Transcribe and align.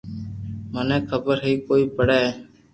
مني 0.71 0.97
خبر 1.09 1.37
ھي 1.45 1.53
ڪوئي 1.67 1.83
پڙي 1.95 2.23